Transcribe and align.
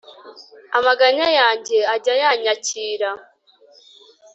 Amaganya 0.77 1.27
yanjye 1.39 1.77
ajya 1.93 2.11
ayanyakira 2.15 3.09